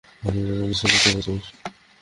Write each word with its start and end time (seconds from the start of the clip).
পানির 0.21 0.45
জন্য 0.47 0.61
নিশ্চয়ই 0.63 0.91
ভিক্ষে 0.93 1.09
চাইছিস? 1.15 1.45